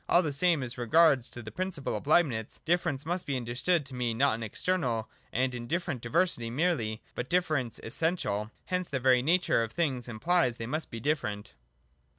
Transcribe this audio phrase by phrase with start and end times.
[0.09, 4.17] All the same, as regards the principle of Leibnitz, difference must be understood to mean
[4.17, 8.49] not an external and indifferent diversity merely, but difference essential.
[8.65, 11.53] Hence the very nature of things implies that they must be different.